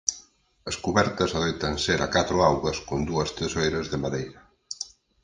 [0.69, 4.41] As cubertas adoitan ser a catro augas con dúas tesoiras de madeira.